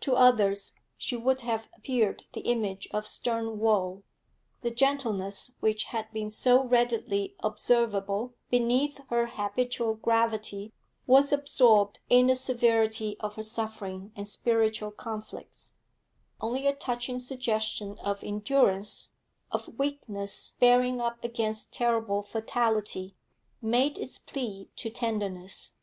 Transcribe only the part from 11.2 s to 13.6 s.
absorbed in the severity of her